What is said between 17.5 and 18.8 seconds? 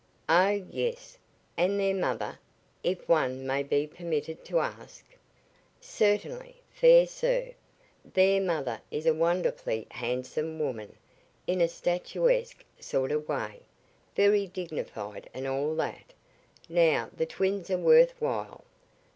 are worth while."